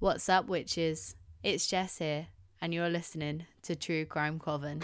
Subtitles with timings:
[0.00, 1.14] What's up, witches?
[1.42, 2.28] It's Jess here,
[2.62, 4.80] and you're listening to True Crime Coven.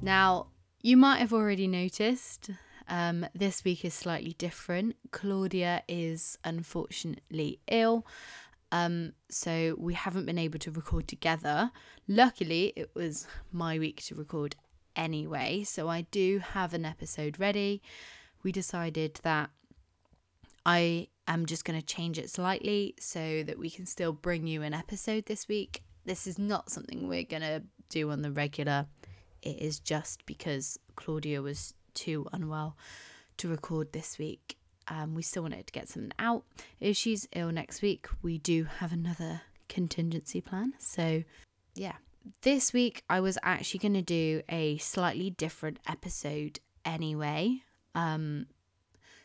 [0.00, 0.46] Now,
[0.80, 2.52] you might have already noticed
[2.88, 4.96] um, this week is slightly different.
[5.10, 8.06] Claudia is unfortunately ill,
[8.72, 11.70] um, so we haven't been able to record together.
[12.08, 14.56] Luckily, it was my week to record
[14.98, 17.80] anyway, so I do have an episode ready.
[18.42, 19.48] We decided that
[20.66, 24.62] I am just going to change it slightly so that we can still bring you
[24.62, 25.82] an episode this week.
[26.04, 28.86] This is not something we're going to do on the regular.
[29.40, 32.76] It is just because Claudia was too unwell
[33.38, 34.56] to record this week.
[34.88, 36.44] Um, we still wanted to get something out.
[36.80, 40.72] If she's ill next week, we do have another contingency plan.
[40.78, 41.24] So,
[41.74, 41.96] yeah.
[42.42, 47.62] This week, I was actually going to do a slightly different episode anyway.
[47.94, 48.46] Um,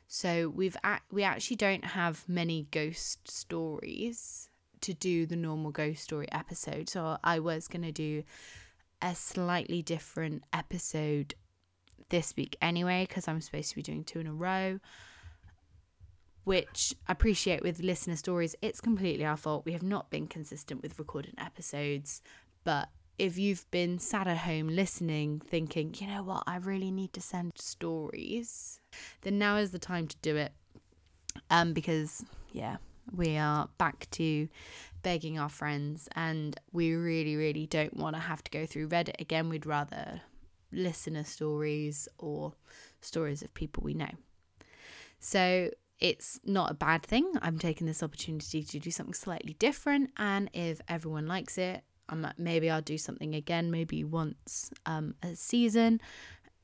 [0.08, 4.50] so we've a- we actually don't have many ghost stories
[4.82, 6.90] to do the normal ghost story episode.
[6.90, 8.24] So I was going to do
[9.02, 11.36] a slightly different episode
[12.10, 14.80] this week anyway because I'm supposed to be doing two in a row
[16.44, 19.66] which I appreciate with listener stories, it's completely our fault.
[19.66, 22.22] We have not been consistent with recording episodes.
[22.64, 27.14] But if you've been sat at home listening, thinking, you know what, I really need
[27.14, 28.80] to send stories,
[29.22, 30.52] then now is the time to do it.
[31.50, 32.78] Um, because yeah,
[33.16, 34.48] we are back to
[35.02, 39.20] begging our friends, and we really, really don't want to have to go through Reddit
[39.20, 39.50] again.
[39.50, 40.22] We'd rather
[40.72, 42.54] listener stories or
[43.02, 44.10] stories of people we know.
[45.20, 45.70] So
[46.00, 47.32] it's not a bad thing.
[47.42, 52.28] I'm taking this opportunity to do something slightly different, and if everyone likes it, I'm,
[52.38, 56.02] maybe I'll do something again, maybe once um, a season.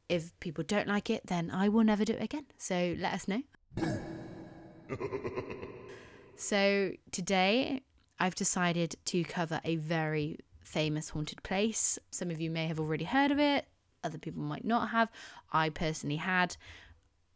[0.07, 2.45] If people don't like it, then I will never do it again.
[2.57, 3.41] So let us know.
[6.35, 7.81] so today,
[8.19, 11.97] I've decided to cover a very famous haunted place.
[12.11, 13.65] Some of you may have already heard of it,
[14.03, 15.09] other people might not have.
[15.51, 16.55] I personally had.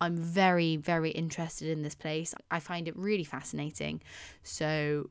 [0.02, 2.34] I'm very, very interested in this place.
[2.52, 4.02] I find it really fascinating.
[4.44, 5.10] So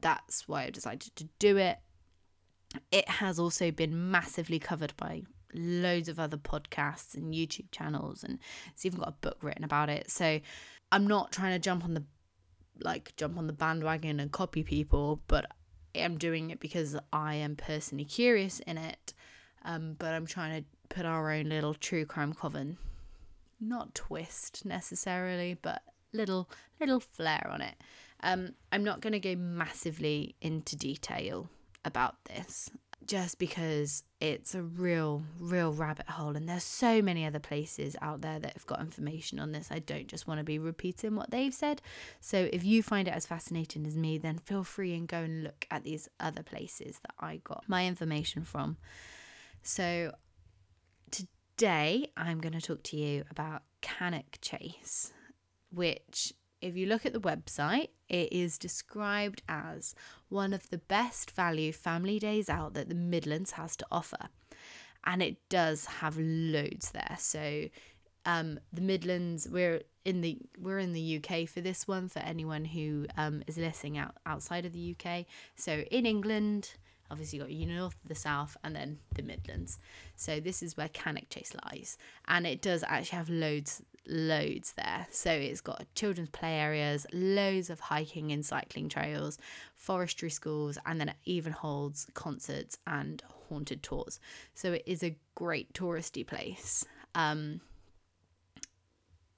[0.00, 1.78] that's why I decided to do it.
[2.90, 5.22] It has also been massively covered by
[5.54, 8.38] loads of other podcasts and YouTube channels, and
[8.72, 10.10] it's even got a book written about it.
[10.10, 10.40] So
[10.92, 12.04] I'm not trying to jump on the
[12.80, 15.46] like jump on the bandwagon and copy people, but
[15.94, 19.14] I'm doing it because I am personally curious in it.
[19.64, 22.76] Um, but I'm trying to put our own little true crime coven
[23.60, 25.82] not twist necessarily, but
[26.12, 26.48] little
[26.80, 27.74] little flair on it.
[28.22, 31.48] Um, I'm not going to go massively into detail
[31.86, 32.70] about this,
[33.06, 38.20] just because it's a real real rabbit hole, and there's so many other places out
[38.20, 39.68] there that have got information on this.
[39.70, 41.80] I don't just want to be repeating what they've said.
[42.20, 45.44] So if you find it as fascinating as me, then feel free and go and
[45.44, 48.76] look at these other places that I got my information from.
[49.62, 50.12] So
[51.10, 55.12] today I'm going to talk to you about Cannock Chase,
[55.70, 59.94] which, if you look at the website, it is described as
[60.28, 64.28] one of the best value family days out that the Midlands has to offer.
[65.04, 67.16] And it does have loads there.
[67.18, 67.68] So,
[68.24, 72.64] um, the Midlands, we're in the we're in the UK for this one for anyone
[72.64, 75.26] who um, is listening out outside of the UK.
[75.56, 76.74] So in England,
[77.10, 79.78] obviously you've got you north, the south, and then the Midlands.
[80.14, 85.06] So this is where Cannock Chase lies, and it does actually have loads, loads there.
[85.10, 89.38] So it's got children's play areas, loads of hiking and cycling trails,
[89.74, 94.20] forestry schools, and then it even holds concerts and haunted tours.
[94.54, 96.84] So it is a great touristy place.
[97.14, 97.60] Um,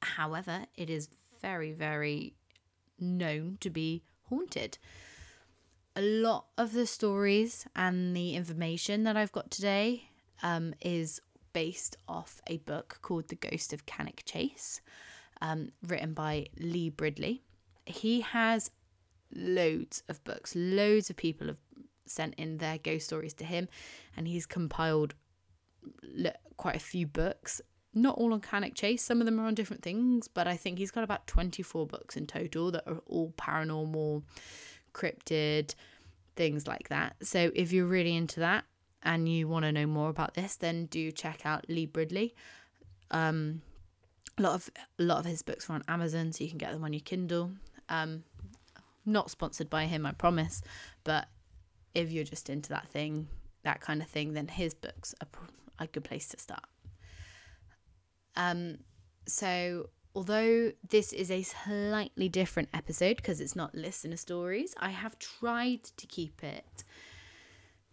[0.02, 1.08] however, it is
[1.40, 2.34] very, very
[2.98, 4.78] known to be haunted
[5.98, 10.04] a lot of the stories and the information that I've got today
[10.44, 11.20] um, is
[11.58, 14.80] based off a book called The Ghost of Cannock Chase,
[15.40, 17.42] um, written by Lee Bridley.
[17.84, 18.70] He has
[19.34, 21.58] loads of books, loads of people have
[22.06, 23.66] sent in their ghost stories to him,
[24.16, 25.14] and he's compiled
[26.58, 27.60] quite a few books.
[27.92, 30.78] Not all on Cannock Chase, some of them are on different things, but I think
[30.78, 34.22] he's got about 24 books in total that are all paranormal
[34.94, 35.74] cryptid,
[36.36, 37.16] things like that.
[37.20, 38.64] So if you're really into that
[39.02, 42.34] and you want to know more about this, then do check out Lee Bridley.
[43.10, 43.62] Um,
[44.38, 46.72] a lot of a lot of his books are on Amazon, so you can get
[46.72, 47.52] them on your Kindle.
[47.88, 48.24] Um,
[49.04, 50.62] not sponsored by him, I promise,
[51.04, 51.28] but
[51.94, 53.28] if you're just into that thing,
[53.64, 55.28] that kind of thing, then his books are
[55.78, 56.64] a good place to start.
[58.36, 58.78] Um,
[59.26, 65.18] so, although this is a slightly different episode because it's not listener stories, I have
[65.18, 66.84] tried to keep it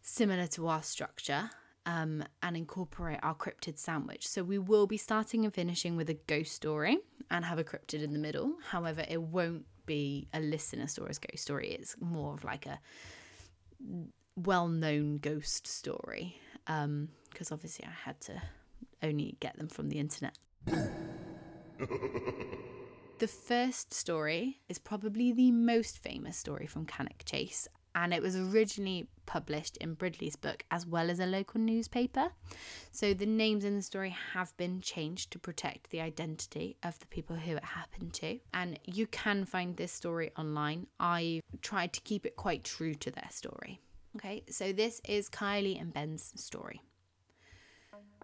[0.06, 1.50] similar to our structure
[1.86, 4.28] um, and incorporate our cryptid sandwich.
[4.28, 7.00] So, we will be starting and finishing with a ghost story
[7.30, 8.54] and have a cryptid in the middle.
[8.70, 12.80] However, it won't be a listener story's ghost story, it's more of like a
[14.36, 17.10] well known ghost story because um,
[17.52, 18.42] obviously I had to
[19.04, 20.38] only get them from the internet.
[23.20, 28.36] the first story is probably the most famous story from Cannock Chase, and it was
[28.36, 32.28] originally published in Bridley's book as well as a local newspaper.
[32.92, 37.08] So the names in the story have been changed to protect the identity of the
[37.08, 38.40] people who it happened to.
[38.54, 40.88] And you can find this story online.
[41.00, 43.80] I tried to keep it quite true to their story.
[44.18, 46.82] Okay, so this is Kylie and Ben's story.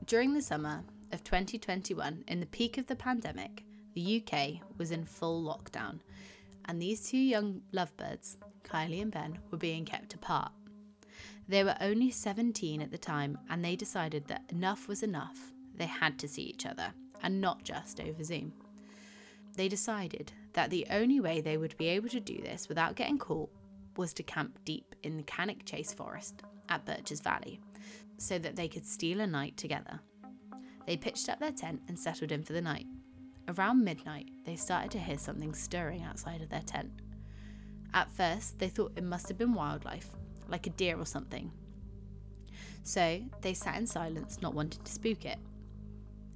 [0.05, 3.63] During the summer of 2021, in the peak of the pandemic,
[3.93, 5.99] the UK was in full lockdown,
[6.65, 8.37] and these two young lovebirds,
[8.71, 10.51] Kylie and Ben, were being kept apart.
[11.47, 15.51] They were only 17 at the time, and they decided that enough was enough.
[15.75, 18.53] They had to see each other, and not just over Zoom.
[19.55, 23.17] They decided that the only way they would be able to do this without getting
[23.17, 23.49] caught
[23.97, 27.59] was to camp deep in the Cannock Chase forest at Birches Valley
[28.17, 29.99] so that they could steal a night together.
[30.85, 32.85] They pitched up their tent and settled in for the night.
[33.49, 36.91] Around midnight, they started to hear something stirring outside of their tent.
[37.93, 40.09] At first, they thought it must have been wildlife,
[40.47, 41.51] like a deer or something.
[42.83, 45.37] So they sat in silence, not wanting to spook it.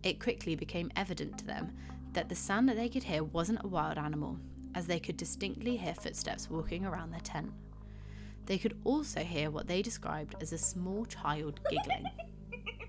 [0.04, 1.76] It quickly became evident to them
[2.14, 4.38] that the sound that they could hear wasn't a wild animal,
[4.76, 7.52] as they could distinctly hear footsteps walking around their tent.
[8.46, 12.06] They could also hear what they described as a small child giggling.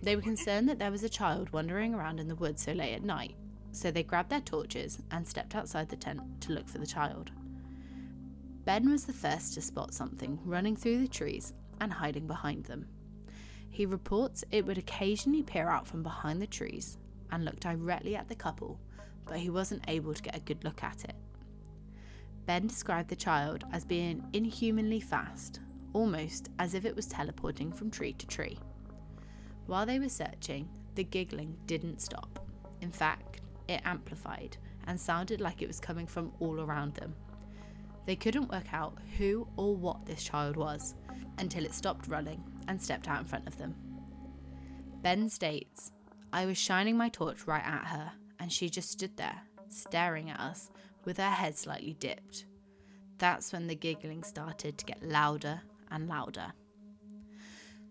[0.02, 2.94] They were concerned that there was a child wandering around in the woods so late
[2.94, 3.34] at night,
[3.72, 7.32] so they grabbed their torches and stepped outside the tent to look for the child.
[8.66, 12.88] Ben was the first to spot something running through the trees and hiding behind them.
[13.70, 16.98] He reports it would occasionally peer out from behind the trees
[17.30, 18.80] and look directly at the couple,
[19.24, 21.14] but he wasn't able to get a good look at it.
[22.46, 25.60] Ben described the child as being inhumanly fast,
[25.92, 28.58] almost as if it was teleporting from tree to tree.
[29.66, 32.44] While they were searching, the giggling didn't stop.
[32.80, 34.56] In fact, it amplified
[34.88, 37.14] and sounded like it was coming from all around them.
[38.06, 40.94] They couldn't work out who or what this child was
[41.38, 43.74] until it stopped running and stepped out in front of them.
[45.02, 45.92] Ben states,
[46.32, 50.40] I was shining my torch right at her, and she just stood there, staring at
[50.40, 50.70] us
[51.04, 52.46] with her head slightly dipped.
[53.18, 55.60] That's when the giggling started to get louder
[55.90, 56.52] and louder.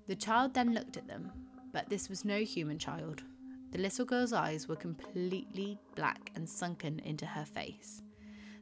[0.07, 1.31] The child then looked at them,
[1.73, 3.23] but this was no human child.
[3.71, 8.01] The little girl's eyes were completely black and sunken into her face.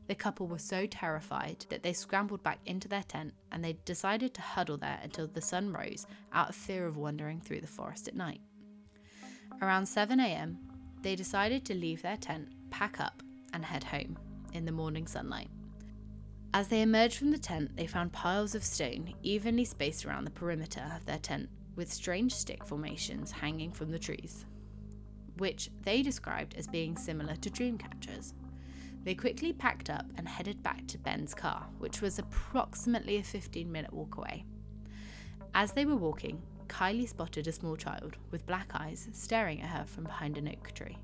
[0.08, 4.34] The couple were so terrified that they scrambled back into their tent and they decided
[4.34, 8.08] to huddle there until the sun rose out of fear of wandering through the forest
[8.08, 8.42] at night.
[9.62, 10.58] Around 7am,
[11.02, 13.22] they decided to leave their tent, pack up,
[13.54, 14.18] and head home
[14.54, 15.50] in the morning sunlight.
[16.54, 20.32] As they emerged from the tent, they found piles of stone evenly spaced around the
[20.32, 24.46] perimeter of their tent, with strange stick formations hanging from the trees,
[25.38, 28.36] which they described as being similar to dream catchers.
[29.04, 33.72] They quickly packed up and headed back to Ben's car, which was approximately a 15
[33.72, 34.46] minute walk away.
[35.54, 39.86] As they were walking, Kylie spotted a small child with black eyes staring at her
[39.86, 40.98] from behind an oak tree.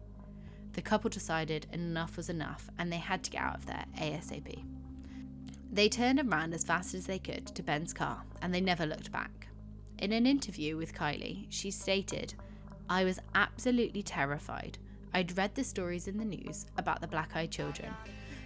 [0.73, 4.63] The couple decided enough was enough and they had to get out of there ASAP.
[5.71, 9.11] They turned around as fast as they could to Ben's car and they never looked
[9.11, 9.47] back.
[9.99, 12.33] In an interview with Kylie, she stated,
[12.89, 14.77] I was absolutely terrified.
[15.13, 17.93] I'd read the stories in the news about the black eyed children,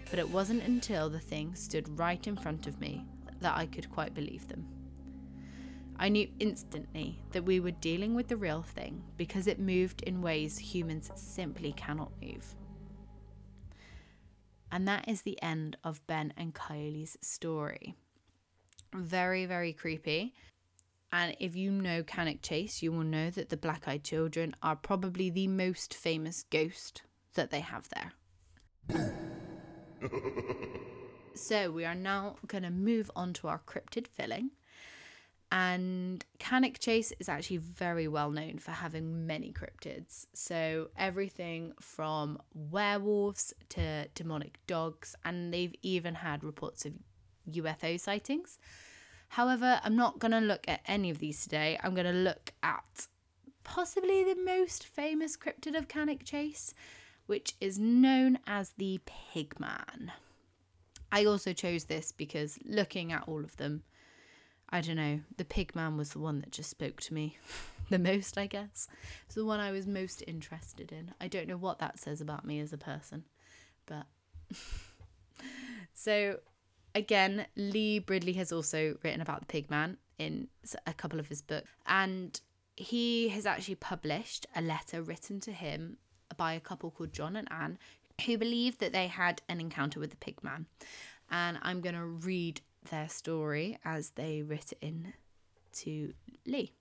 [0.10, 3.06] but it wasn't until the thing stood right in front of me
[3.42, 4.66] that I could quite believe them.
[5.98, 10.22] I knew instantly that we were dealing with the real thing because it moved in
[10.22, 12.56] ways humans simply cannot move.
[14.72, 17.96] And that is the end of Ben and Kylie's story.
[18.94, 20.34] Very, very creepy.
[21.14, 24.76] And if you know Cannock Chase, you will know that the Black Eyed Children are
[24.76, 27.04] probably the most famous ghost
[27.36, 29.12] that they have there.
[31.36, 34.50] so we are now going to move on to our cryptid filling.
[35.52, 40.26] And Cannock Chase is actually very well known for having many cryptids.
[40.34, 46.94] So, everything from werewolves to demonic dogs, and they've even had reports of
[47.52, 48.58] UFO sightings.
[49.34, 51.80] However, I'm not going to look at any of these today.
[51.84, 53.08] I'm going to look at
[53.64, 56.76] possibly the most famous cryptid of Cannock Chase,
[57.26, 60.12] which is known as the Pigman.
[61.12, 63.82] I also chose this because looking at all of them,
[64.70, 67.40] I don't know, the Pigman was the one that just spoke to me
[67.90, 68.88] the most, I guess.
[69.26, 71.12] It's the one I was most interested in.
[71.20, 73.24] I don't know what that says about me as a person,
[73.88, 74.06] but.
[75.96, 76.38] so,
[76.96, 80.48] again, Lee Bridley has also written about the Pigman in
[80.86, 82.40] a couple of his books, and
[82.76, 85.98] he has actually published a letter written to him
[86.38, 87.78] by a couple called John and Anne
[88.26, 90.66] who believed that they had an encounter with the pigman.
[91.32, 95.14] And I'm going to read their story as they writ in
[95.74, 96.14] to
[96.46, 96.72] Lee.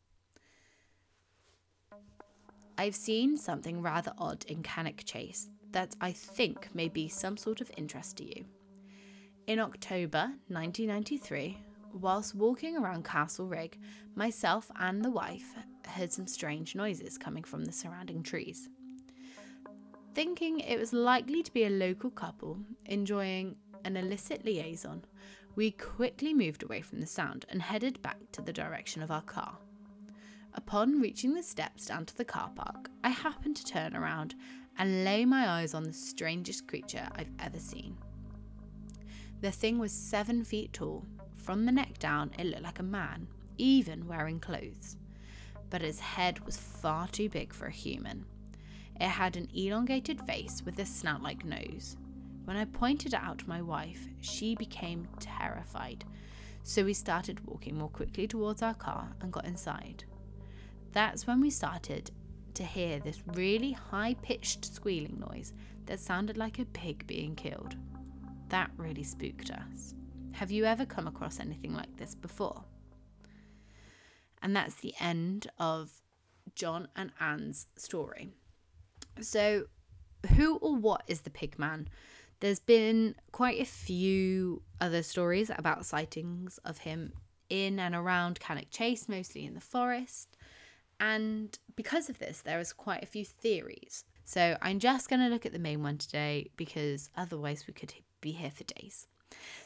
[2.76, 7.60] I've seen something rather odd in Cannock Chase that I think may be some sort
[7.60, 8.44] of interest to you.
[9.48, 11.58] In October 1993,
[11.94, 13.70] whilst walking around Castle Ring,
[14.14, 18.68] myself and the wife heard some strange noises coming from the surrounding trees.
[20.14, 25.04] Thinking it was likely to be a local couple enjoying an illicit liaison,
[25.56, 29.22] we quickly moved away from the sound and headed back to the direction of our
[29.22, 29.58] car.
[30.54, 34.36] Upon reaching the steps down to the car park, I happened to turn around
[34.78, 37.96] and lay my eyes on the strangest creature I've ever seen.
[39.42, 41.04] The thing was seven feet tall.
[41.36, 44.96] From the neck down, it looked like a man, even wearing clothes
[45.72, 48.26] but his head was far too big for a human.
[49.00, 51.96] It had an elongated face with a snout like nose.
[52.44, 56.04] When I pointed it out to my wife, she became terrified.
[56.62, 60.04] So we started walking more quickly towards our car and got inside.
[60.92, 62.10] That's when we started
[62.52, 65.54] to hear this really high pitched squealing noise
[65.86, 67.76] that sounded like a pig being killed.
[68.52, 69.94] That really spooked us.
[70.32, 72.62] Have you ever come across anything like this before?
[74.42, 76.02] And that's the end of
[76.54, 78.28] John and Anne's story.
[79.22, 79.68] So,
[80.36, 81.86] who or what is the pigman?
[82.40, 87.14] There's been quite a few other stories about sightings of him
[87.48, 90.36] in and around Cannock Chase, mostly in the forest.
[91.00, 94.04] And because of this, there is quite a few theories.
[94.26, 97.94] So I'm just going to look at the main one today because otherwise we could
[98.22, 99.06] be here for days.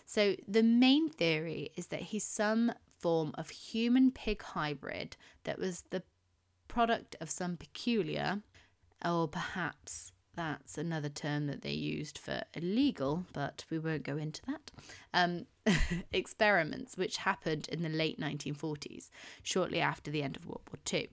[0.04, 5.84] So the main theory is that he's some form of human pig hybrid that was
[5.90, 6.02] the
[6.68, 8.42] product of some peculiar,
[9.04, 14.42] or perhaps that's another term that they used for illegal, but we won't go into
[14.46, 14.70] that.
[15.14, 15.46] Um,
[16.12, 19.08] experiments which happened in the late 1940s,
[19.42, 21.08] shortly after the end of World War II.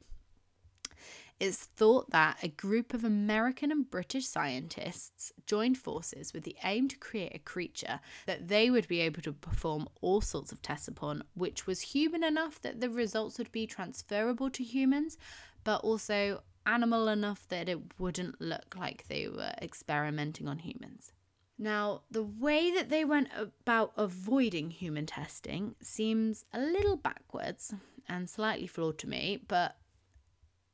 [1.44, 6.88] It's thought that a group of American and British scientists joined forces with the aim
[6.88, 10.88] to create a creature that they would be able to perform all sorts of tests
[10.88, 15.18] upon, which was human enough that the results would be transferable to humans,
[15.66, 21.12] but also animal enough that it wouldn't look like they were experimenting on humans.
[21.58, 27.74] Now, the way that they went about avoiding human testing seems a little backwards
[28.08, 29.76] and slightly flawed to me, but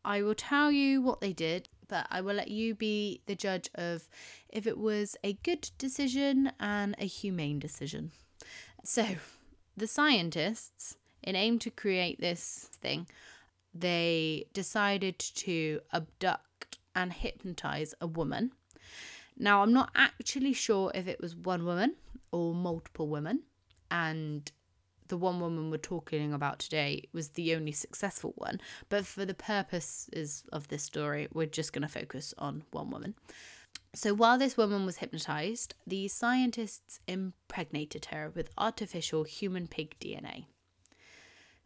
[0.04, 3.70] I will tell you what they did, but I will let you be the judge
[3.76, 4.10] of
[4.50, 8.12] if it was a good decision and a humane decision.
[8.84, 9.06] So,
[9.76, 13.08] the scientists, in aim to create this thing,
[13.74, 18.52] they decided to abduct and hypnotize a woman.
[19.38, 21.96] Now, I'm not actually sure if it was one woman
[22.32, 23.44] or multiple women,
[23.92, 24.52] and
[25.10, 28.62] the one woman we're talking about today was the only successful one.
[28.88, 33.16] But for the purposes of this story, we're just going to focus on one woman.
[33.94, 40.46] So while this woman was hypnotized, the scientists impregnated her with artificial human pig DNA.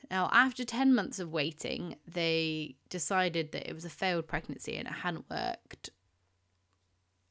[0.10, 4.88] Now, after 10 months of waiting, they decided that it was a failed pregnancy and
[4.88, 5.90] it hadn't worked.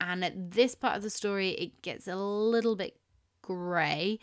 [0.00, 2.96] And at this part of the story, it gets a little bit
[3.40, 4.18] grey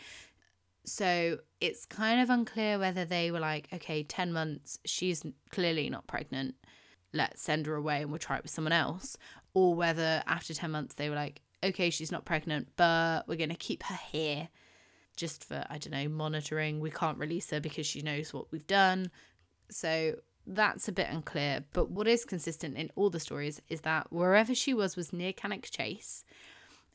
[0.89, 6.07] so it's kind of unclear whether they were like, okay, 10 months, she's clearly not
[6.07, 6.55] pregnant.
[7.13, 9.17] Let's send her away and we'll try it with someone else.
[9.53, 13.49] Or whether after 10 months they were like, okay, she's not pregnant, but we're going
[13.49, 14.47] to keep her here
[15.17, 16.79] just for, I don't know, monitoring.
[16.79, 19.11] We can't release her because she knows what we've done.
[19.69, 20.15] So
[20.47, 21.65] that's a bit unclear.
[21.73, 25.33] But what is consistent in all the stories is that wherever she was was near
[25.33, 26.23] Cannock Chase.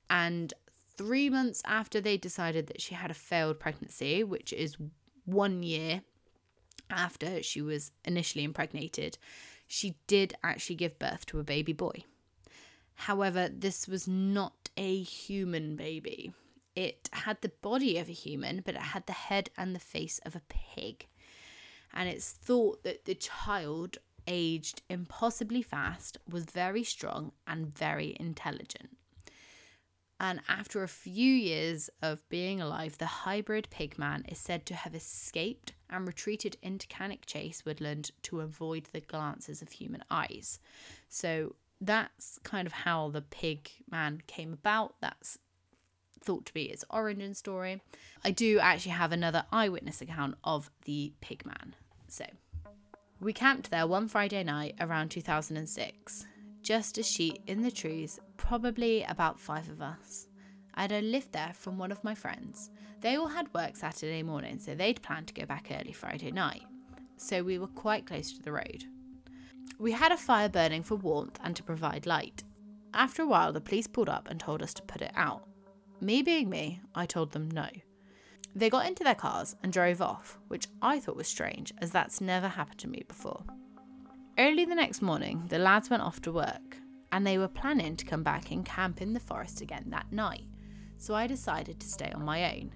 [0.09, 0.55] And
[0.97, 4.77] three months after they decided that she had a failed pregnancy, which is
[5.25, 6.03] one year
[6.91, 9.19] after she was initially impregnated,
[9.67, 12.05] she did actually give birth to a baby boy.
[12.95, 16.33] However, this was not a human baby.
[16.77, 20.21] It had the body of a human, but it had the head and the face
[20.25, 21.07] of a pig.
[21.93, 28.97] And it's thought that the child aged impossibly fast, was very strong, and very intelligent.
[30.21, 34.95] And after a few years of being alive, the hybrid pigman is said to have
[34.95, 40.61] escaped and retreated into Cannock Chase woodland to avoid the glances of human eyes.
[41.09, 44.95] So that's kind of how the pig man came about.
[45.01, 45.39] That's
[46.23, 47.83] thought to be its origin story.
[48.25, 51.75] I do actually have another eyewitness account of the pig man.
[52.09, 52.25] So
[53.21, 56.27] we camped there one Friday night around 2006,
[56.65, 60.29] just a sheet in the trees, probably about five of us.
[60.75, 62.71] I had a lift there from one of my friends.
[63.03, 66.63] They all had work Saturday morning, so they'd planned to go back early Friday night.
[67.19, 68.85] So we were quite close to the road.
[69.79, 72.43] We had a fire burning for warmth and to provide light.
[72.95, 75.47] After a while, the police pulled up and told us to put it out.
[76.01, 77.69] Me being me, I told them no.
[78.55, 82.23] They got into their cars and drove off, which I thought was strange, as that's
[82.23, 83.43] never happened to me before.
[84.37, 86.79] Early the next morning, the lads went off to work,
[87.13, 90.43] and they were planning to come back and camp in the forest again that night,
[90.99, 92.73] so I decided to stay on my own.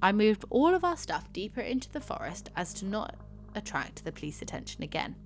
[0.00, 3.16] I moved all of our stuff deeper into the forest as to not
[3.56, 5.16] attract the police attention again.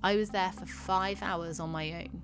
[0.00, 2.22] I was there for five hours on my own.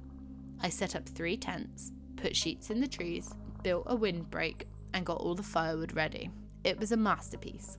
[0.60, 5.18] I set up three tents, put sheets in the trees, built a windbreak, and got
[5.18, 6.30] all the firewood ready.
[6.62, 7.78] It was a masterpiece.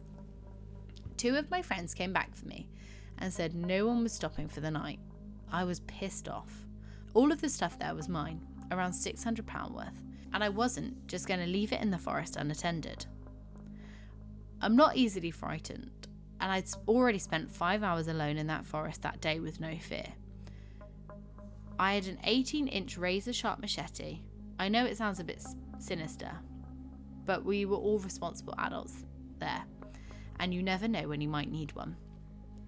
[1.15, 2.67] Two of my friends came back for me
[3.19, 4.99] and said no one was stopping for the night.
[5.51, 6.65] I was pissed off.
[7.13, 10.01] All of the stuff there was mine, around £600 worth,
[10.33, 13.05] and I wasn't just going to leave it in the forest unattended.
[14.61, 16.07] I'm not easily frightened,
[16.41, 20.07] and I'd already spent five hours alone in that forest that day with no fear.
[21.77, 24.19] I had an 18 inch razor sharp machete.
[24.59, 25.43] I know it sounds a bit
[25.79, 26.31] sinister,
[27.25, 29.05] but we were all responsible adults
[29.39, 29.63] there,
[30.39, 31.95] and you never know when you might need one.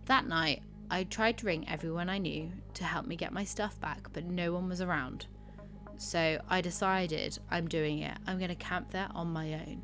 [0.08, 3.78] That night, I tried to ring everyone I knew to help me get my stuff
[3.82, 5.28] back, but no one was around.
[5.98, 8.18] So I decided I'm doing it.
[8.26, 9.82] I'm going to camp there on my own.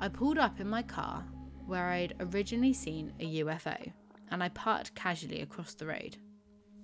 [0.00, 1.24] I pulled up in my car
[1.66, 3.92] where I'd originally seen a UFO
[4.30, 6.16] and I parked casually across the road.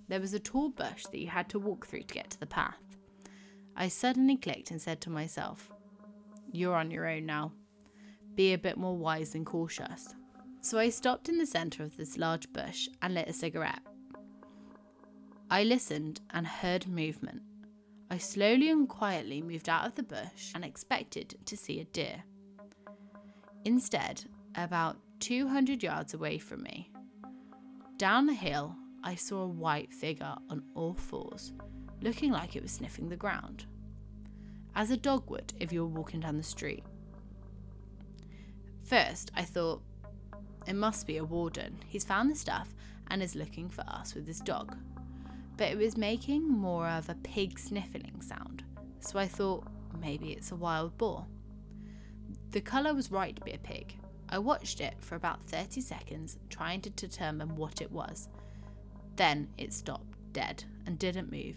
[0.08, 2.46] There was a tall bush that you had to walk through to get to the
[2.46, 2.98] path.
[3.74, 5.72] I suddenly clicked and said to myself,
[6.50, 7.52] you're on your own now.
[8.34, 10.14] Be a bit more wise and cautious.
[10.62, 13.82] So I stopped in the centre of this large bush and lit a cigarette.
[15.50, 17.42] I listened and heard movement.
[18.10, 22.22] I slowly and quietly moved out of the bush and expected to see a deer.
[23.64, 26.90] Instead, about 200 yards away from me,
[27.98, 31.52] down the hill, I saw a white figure on all fours,
[32.00, 33.66] looking like it was sniffing the ground
[34.74, 36.84] as a dog would if you were walking down the street.
[38.82, 39.82] First, I thought,
[40.66, 41.78] it must be a warden.
[41.86, 42.74] He's found the stuff
[43.08, 44.76] and is looking for us with his dog.
[45.56, 48.64] But it was making more of a pig sniffling sound,
[49.00, 49.66] so I thought
[50.00, 51.26] maybe it's a wild boar.
[52.50, 53.94] The colour was right to be a pig.
[54.28, 58.28] I watched it for about 30 seconds, trying to determine what it was.
[59.16, 61.56] Then it stopped dead and didn't move.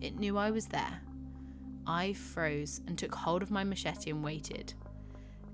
[0.00, 1.00] It knew I was there
[1.86, 4.74] I froze and took hold of my machete and waited.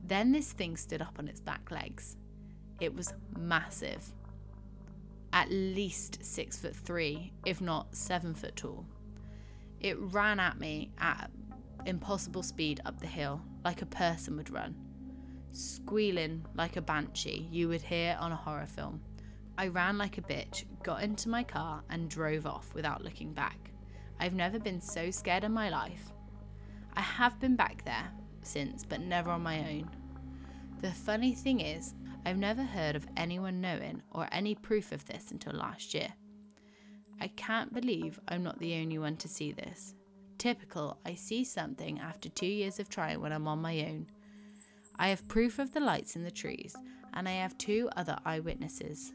[0.05, 2.17] Then this thing stood up on its back legs.
[2.83, 4.05] It was massive.
[5.33, 8.85] At least six foot three, if not seven foot tall.
[9.79, 11.31] It ran at me at
[11.87, 14.75] impossible speed up the hill, like a person would run,
[15.53, 19.01] squealing like a banshee you would hear on a horror film.
[19.57, 23.71] I ran like a bitch, got into my car, and drove off without looking back.
[24.19, 26.11] I've never been so scared in my life.
[26.97, 28.11] I have been back there
[28.43, 29.89] since, but never on my own.
[30.81, 35.31] The funny thing is, I've never heard of anyone knowing or any proof of this
[35.33, 36.09] until last year.
[37.21, 39.95] I can't believe I'm not the only one to see this.
[40.39, 44.07] Typical, I see something after two years of trying when I'm on my own.
[44.99, 46.77] I have proof of the lights in the trees,
[47.15, 49.13] and I have two other eyewitnesses.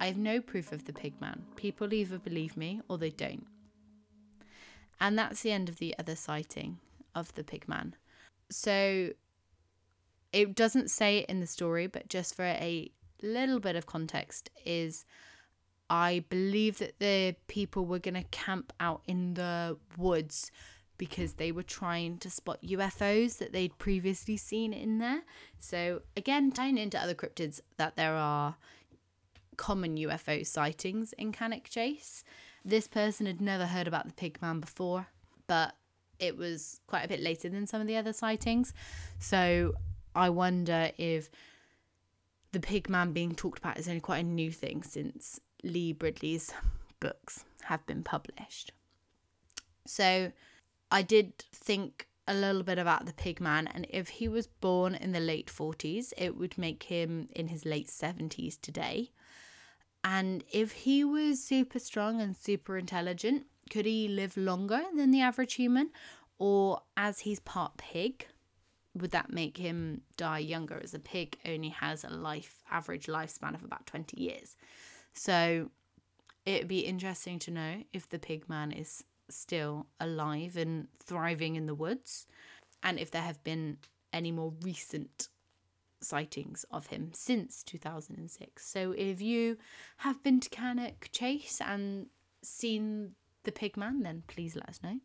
[0.00, 1.40] I have no proof of the pigman.
[1.56, 3.46] People either believe me or they don't.
[5.00, 6.78] And that's the end of the other sighting
[7.14, 7.92] of the pigman.
[8.50, 9.10] So
[10.36, 12.90] it doesn't say it in the story, but just for a
[13.22, 15.06] little bit of context, is
[15.88, 20.50] I believe that the people were going to camp out in the woods
[20.98, 25.22] because they were trying to spot UFOs that they'd previously seen in there.
[25.58, 28.56] So, again, tying into other cryptids, that there are
[29.56, 32.24] common UFO sightings in Cannock Chase.
[32.62, 35.06] This person had never heard about the pig man before,
[35.46, 35.76] but
[36.18, 38.74] it was quite a bit later than some of the other sightings.
[39.18, 39.74] So
[40.16, 41.28] I wonder if
[42.52, 46.52] the pig man being talked about is only quite a new thing since Lee Bridley's
[47.00, 48.72] books have been published.
[49.84, 50.32] So
[50.90, 54.94] I did think a little bit about the pig man, and if he was born
[54.94, 59.10] in the late 40s, it would make him in his late 70s today.
[60.02, 65.20] And if he was super strong and super intelligent, could he live longer than the
[65.20, 65.90] average human?
[66.38, 68.26] Or as he's part pig,
[68.96, 73.54] would that make him die younger as a pig only has a life average lifespan
[73.54, 74.56] of about 20 years?
[75.12, 75.70] So
[76.44, 81.66] it'd be interesting to know if the pig man is still alive and thriving in
[81.66, 82.26] the woods
[82.82, 83.78] and if there have been
[84.12, 85.28] any more recent
[86.00, 89.56] sightings of him since 2006 so if you
[89.98, 92.06] have been to cannock chase and
[92.42, 95.00] seen the pig man then please let us know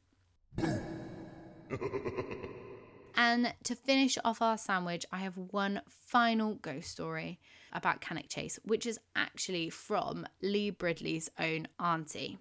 [3.16, 7.40] And to finish off our sandwich, I have one final ghost story
[7.74, 12.38] about Cannock Chase, which is actually from Lee Bridley's own auntie.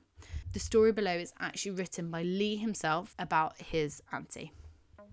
[0.52, 4.52] The story below is actually written by Lee himself about his auntie.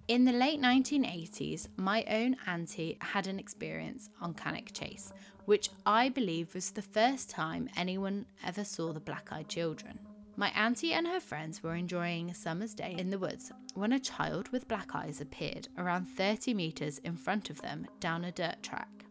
[0.07, 5.11] In the late 1980s, my own auntie had an experience on Cannock Chase,
[5.45, 9.99] which I believe was the first time anyone ever saw the black eyed children.
[10.37, 13.99] My auntie and her friends were enjoying a summer's day in the woods when a
[13.99, 18.63] child with black eyes appeared around 30 metres in front of them down a dirt
[18.63, 19.05] track.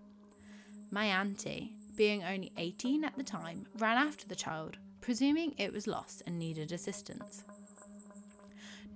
[0.91, 5.87] My auntie, being only 18 at the time, ran after the child, presuming it was
[5.87, 7.45] lost and needed assistance.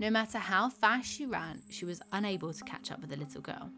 [0.00, 3.40] No matter how fast she ran, she was unable to catch up with the little
[3.40, 3.70] girl.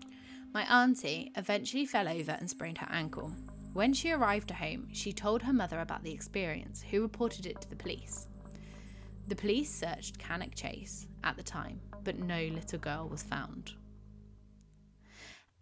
[0.55, 3.33] My auntie eventually fell over and sprained her ankle.
[3.75, 7.61] When she arrived at home, she told her mother about the experience, who reported it
[7.61, 8.29] to the police.
[9.29, 13.73] The police searched Cannock Chase at the time, but no little girl was found.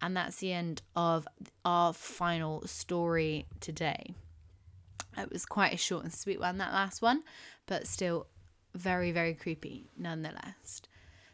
[0.03, 1.29] And that's the end of
[1.65, 4.15] our final story today.
[5.17, 7.23] It was quite a short and sweet one, that last one,
[7.67, 8.27] but still
[8.75, 10.83] very, very creepy nonetheless.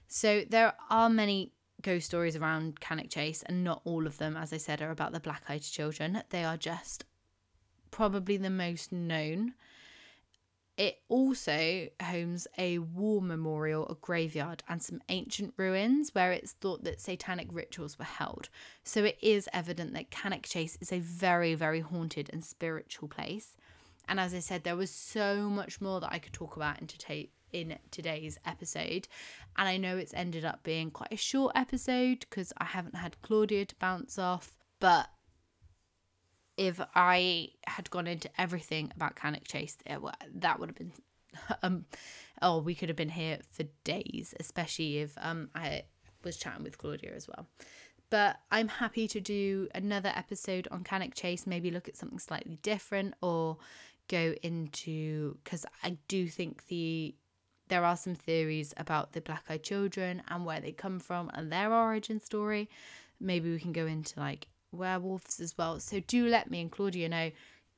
[0.09, 4.53] So there are many ghost stories around Cannock Chase, and not all of them, as
[4.53, 6.23] I said, are about the black eyed children.
[6.31, 7.05] They are just
[7.91, 9.55] probably the most known
[10.77, 16.85] it also homes a war memorial, a graveyard, and some ancient ruins where it's thought
[16.85, 18.51] that satanic rituals were held.
[18.85, 23.57] So it is evident that Cannock Chase is a very, very haunted and spiritual place.
[24.09, 26.87] And as I said, there was so much more that I could talk about in,
[26.87, 29.09] today, in today's episode.
[29.57, 33.21] And I know it's ended up being quite a short episode because I haven't had
[33.23, 34.53] Claudia to bounce off.
[34.79, 35.09] But
[36.57, 40.01] if I had gone into everything about Cannock Chase, it,
[40.35, 40.93] that would have been,
[41.63, 41.85] um,
[42.43, 45.85] oh, we could have been here for days, especially if um I
[46.25, 47.47] was chatting with Claudia as well.
[48.09, 52.59] But I'm happy to do another episode on Cannock Chase, maybe look at something slightly
[52.63, 53.59] different or
[54.09, 57.15] go into because I do think the
[57.69, 61.51] there are some theories about the black eyed children and where they come from and
[61.51, 62.71] their origin story.
[63.19, 65.81] Maybe we can go into like werewolves as well.
[65.81, 67.31] So do let me and Claudia know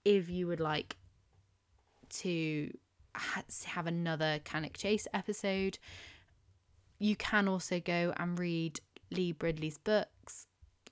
[0.05, 0.97] if you would like
[2.11, 2.71] to
[3.65, 5.79] have another Cannock Chase episode.
[6.99, 8.81] You can also go and read
[9.11, 10.47] Lee Bridley's books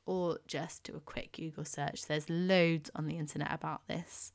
[0.07, 2.07] or just do a quick Google search.
[2.07, 4.33] There's loads on the internet about this.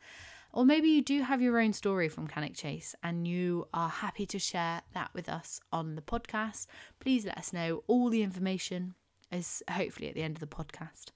[0.54, 4.26] Or maybe you do have your own story from Cannock Chase and you are happy
[4.26, 6.68] to share that with us on the podcast.
[7.00, 7.84] Please let us know.
[7.88, 8.96] All the information
[9.32, 11.12] is hopefully at the end of the podcast.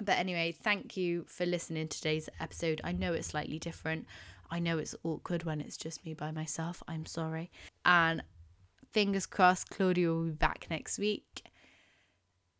[0.00, 2.82] But anyway, thank you for listening to today's episode.
[2.84, 4.06] I know it's slightly different.
[4.50, 6.82] I know it's awkward when it's just me by myself.
[6.86, 7.50] I'm sorry.
[7.86, 8.22] And
[8.92, 11.42] fingers crossed, Claudia will be back next week.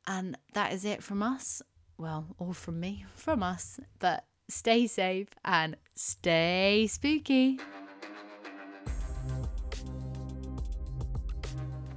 [0.07, 1.61] And that is it from us.
[1.99, 3.81] Well, all from me, from us.
[3.99, 7.61] But stay safe and stay spooky.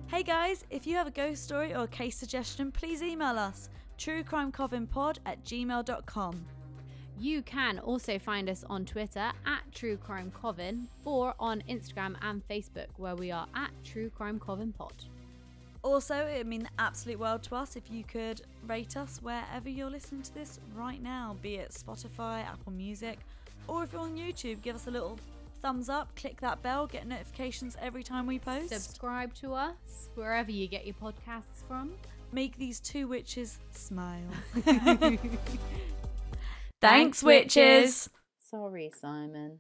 [0.08, 3.69] Hey guys, if you have a ghost story or a case suggestion, please email us
[3.99, 6.45] truecrimecovenpod at gmail.com.
[7.19, 12.41] You can also find us on Twitter at True Crime Coven or on Instagram and
[12.47, 14.93] Facebook where we are at True Crime Coven Pod.
[15.81, 19.69] Also, it would mean the absolute world to us if you could rate us wherever
[19.69, 23.19] you're listening to this right now, be it Spotify, Apple Music,
[23.67, 25.17] or if you're on YouTube, give us a little
[25.62, 28.69] thumbs up, click that bell, get notifications every time we post.
[28.69, 31.91] Subscribe to us wherever you get your podcasts from.
[32.31, 34.21] Make these two witches smile.
[36.81, 38.09] Thanks, witches.
[38.49, 39.59] Sorry, Simon.